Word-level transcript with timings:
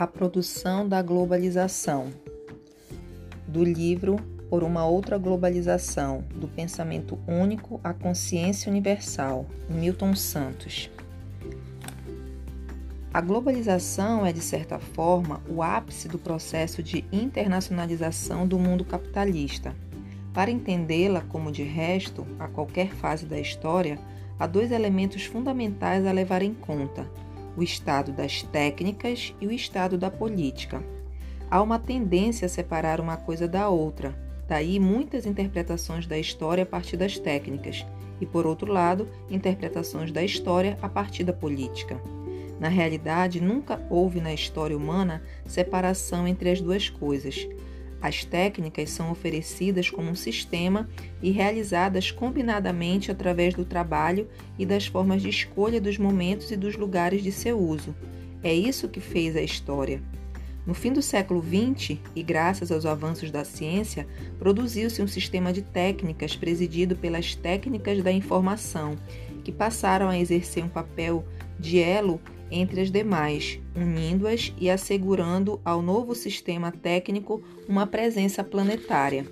A 0.00 0.06
produção 0.06 0.88
da 0.88 1.02
globalização. 1.02 2.08
Do 3.46 3.62
livro 3.62 4.16
Por 4.48 4.64
uma 4.64 4.86
outra 4.86 5.18
globalização, 5.18 6.24
do 6.34 6.48
pensamento 6.48 7.18
único 7.28 7.78
à 7.84 7.92
consciência 7.92 8.70
universal, 8.70 9.44
Milton 9.68 10.16
Santos. 10.16 10.90
A 13.12 13.20
globalização 13.20 14.24
é, 14.24 14.32
de 14.32 14.40
certa 14.40 14.78
forma, 14.78 15.42
o 15.46 15.62
ápice 15.62 16.08
do 16.08 16.18
processo 16.18 16.82
de 16.82 17.04
internacionalização 17.12 18.48
do 18.48 18.58
mundo 18.58 18.86
capitalista. 18.86 19.76
Para 20.32 20.50
entendê-la, 20.50 21.20
como 21.20 21.52
de 21.52 21.62
resto, 21.62 22.26
a 22.38 22.48
qualquer 22.48 22.88
fase 22.88 23.26
da 23.26 23.38
história, 23.38 23.98
há 24.38 24.46
dois 24.46 24.72
elementos 24.72 25.26
fundamentais 25.26 26.06
a 26.06 26.10
levar 26.10 26.40
em 26.40 26.54
conta: 26.54 27.06
o 27.60 27.62
estado 27.62 28.10
das 28.10 28.42
técnicas 28.42 29.34
e 29.38 29.46
o 29.46 29.52
estado 29.52 29.98
da 29.98 30.10
política. 30.10 30.82
Há 31.50 31.60
uma 31.60 31.78
tendência 31.78 32.46
a 32.46 32.48
separar 32.48 32.98
uma 33.02 33.18
coisa 33.18 33.46
da 33.46 33.68
outra, 33.68 34.18
daí 34.48 34.80
muitas 34.80 35.26
interpretações 35.26 36.06
da 36.06 36.16
história 36.16 36.62
a 36.62 36.66
partir 36.66 36.96
das 36.96 37.18
técnicas, 37.18 37.84
e, 38.18 38.24
por 38.24 38.46
outro 38.46 38.72
lado, 38.72 39.06
interpretações 39.28 40.10
da 40.10 40.24
história 40.24 40.78
a 40.80 40.88
partir 40.88 41.22
da 41.22 41.34
política. 41.34 42.00
Na 42.58 42.68
realidade, 42.68 43.42
nunca 43.42 43.78
houve 43.90 44.22
na 44.22 44.32
história 44.32 44.76
humana 44.76 45.22
separação 45.44 46.26
entre 46.26 46.50
as 46.50 46.62
duas 46.62 46.88
coisas. 46.88 47.46
As 48.02 48.24
técnicas 48.24 48.90
são 48.90 49.10
oferecidas 49.10 49.90
como 49.90 50.10
um 50.10 50.14
sistema 50.14 50.88
e 51.22 51.30
realizadas 51.30 52.10
combinadamente 52.10 53.10
através 53.10 53.54
do 53.54 53.64
trabalho 53.64 54.26
e 54.58 54.64
das 54.64 54.86
formas 54.86 55.20
de 55.20 55.28
escolha 55.28 55.80
dos 55.80 55.98
momentos 55.98 56.50
e 56.50 56.56
dos 56.56 56.76
lugares 56.76 57.22
de 57.22 57.30
seu 57.30 57.58
uso. 57.58 57.94
É 58.42 58.54
isso 58.54 58.88
que 58.88 59.00
fez 59.00 59.36
a 59.36 59.42
história. 59.42 60.02
No 60.66 60.74
fim 60.74 60.92
do 60.92 61.02
século 61.02 61.42
XX, 61.42 61.98
e 62.14 62.22
graças 62.22 62.70
aos 62.70 62.86
avanços 62.86 63.30
da 63.30 63.44
ciência, 63.44 64.06
produziu-se 64.38 65.02
um 65.02 65.06
sistema 65.06 65.52
de 65.52 65.62
técnicas 65.62 66.36
presidido 66.36 66.96
pelas 66.96 67.34
técnicas 67.34 68.02
da 68.02 68.12
informação, 68.12 68.96
que 69.42 69.52
passaram 69.52 70.08
a 70.08 70.18
exercer 70.18 70.64
um 70.64 70.68
papel 70.68 71.24
de 71.58 71.78
elo 71.78 72.20
entre 72.50 72.80
as 72.80 72.90
demais, 72.90 73.58
unindo-as 73.74 74.52
e 74.58 74.68
assegurando 74.68 75.60
ao 75.64 75.80
novo 75.80 76.14
sistema 76.14 76.72
técnico 76.72 77.42
uma 77.68 77.86
presença 77.86 78.42
planetária. 78.42 79.26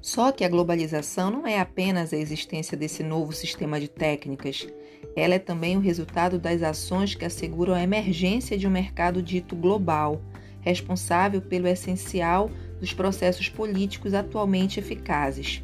Só 0.00 0.30
que 0.30 0.44
a 0.44 0.48
globalização 0.48 1.30
não 1.30 1.46
é 1.46 1.58
apenas 1.58 2.12
a 2.12 2.16
existência 2.16 2.76
desse 2.76 3.02
novo 3.02 3.32
sistema 3.32 3.80
de 3.80 3.88
técnicas, 3.88 4.66
ela 5.16 5.34
é 5.34 5.38
também 5.38 5.76
o 5.76 5.80
resultado 5.80 6.38
das 6.38 6.62
ações 6.62 7.14
que 7.14 7.24
asseguram 7.24 7.74
a 7.74 7.82
emergência 7.82 8.56
de 8.56 8.66
um 8.66 8.70
mercado 8.70 9.22
dito 9.22 9.56
global, 9.56 10.20
responsável 10.60 11.40
pelo 11.40 11.66
essencial 11.66 12.50
dos 12.80 12.92
processos 12.92 13.48
políticos 13.48 14.14
atualmente 14.14 14.78
eficazes. 14.78 15.62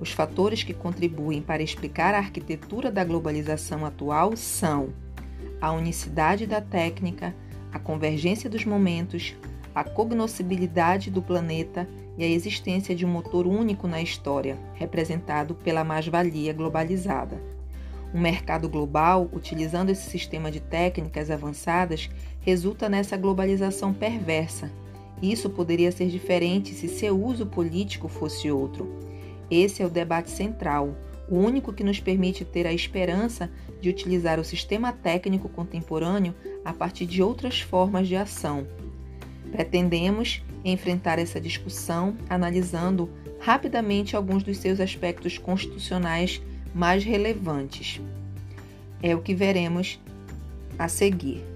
Os 0.00 0.10
fatores 0.10 0.62
que 0.62 0.74
contribuem 0.74 1.40
para 1.40 1.62
explicar 1.62 2.14
a 2.14 2.18
arquitetura 2.18 2.90
da 2.90 3.04
globalização 3.04 3.86
atual 3.86 4.36
são 4.36 4.92
a 5.60 5.72
unicidade 5.72 6.46
da 6.46 6.60
técnica, 6.60 7.34
a 7.72 7.78
convergência 7.78 8.48
dos 8.48 8.64
momentos, 8.64 9.34
a 9.74 9.82
cognoscibilidade 9.82 11.10
do 11.10 11.20
planeta 11.20 11.88
e 12.16 12.22
a 12.22 12.28
existência 12.28 12.94
de 12.94 13.04
um 13.04 13.08
motor 13.08 13.46
único 13.46 13.88
na 13.88 14.00
história, 14.00 14.56
representado 14.74 15.54
pela 15.54 15.82
mais-valia 15.82 16.52
globalizada. 16.52 17.40
Um 18.14 18.20
mercado 18.20 18.68
global, 18.68 19.28
utilizando 19.32 19.90
esse 19.90 20.08
sistema 20.08 20.50
de 20.50 20.60
técnicas 20.60 21.30
avançadas, 21.30 22.08
resulta 22.40 22.88
nessa 22.88 23.16
globalização 23.16 23.92
perversa. 23.92 24.70
Isso 25.20 25.50
poderia 25.50 25.90
ser 25.90 26.06
diferente 26.06 26.74
se 26.74 26.86
seu 26.86 27.20
uso 27.20 27.46
político 27.46 28.06
fosse 28.06 28.50
outro. 28.52 28.88
Esse 29.50 29.82
é 29.82 29.86
o 29.86 29.90
debate 29.90 30.30
central, 30.30 30.94
o 31.28 31.36
único 31.36 31.72
que 31.72 31.84
nos 31.84 32.00
permite 32.00 32.44
ter 32.44 32.66
a 32.66 32.72
esperança 32.72 33.50
de 33.80 33.88
utilizar 33.88 34.38
o 34.38 34.44
sistema 34.44 34.92
técnico 34.92 35.48
contemporâneo 35.48 36.34
a 36.64 36.72
partir 36.72 37.06
de 37.06 37.22
outras 37.22 37.60
formas 37.60 38.08
de 38.08 38.16
ação. 38.16 38.66
Pretendemos 39.50 40.42
enfrentar 40.64 41.18
essa 41.18 41.40
discussão 41.40 42.16
analisando 42.28 43.10
rapidamente 43.40 44.16
alguns 44.16 44.42
dos 44.42 44.58
seus 44.58 44.80
aspectos 44.80 45.38
constitucionais 45.38 46.40
mais 46.74 47.04
relevantes. 47.04 48.00
É 49.02 49.14
o 49.14 49.20
que 49.20 49.34
veremos 49.34 50.00
a 50.78 50.88
seguir. 50.88 51.53